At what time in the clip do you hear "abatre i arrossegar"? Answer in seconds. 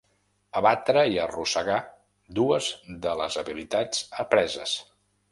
0.59-1.75